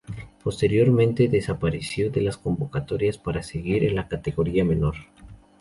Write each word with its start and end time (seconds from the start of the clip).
Posteriormente 0.43 1.27
desapareció 1.27 2.09
de 2.09 2.21
las 2.21 2.35
convocatorias 2.35 3.19
para 3.19 3.43
seguir 3.43 3.83
en 3.83 3.93
la 3.93 4.07
categoría 4.07 4.65
menor. 4.65 4.95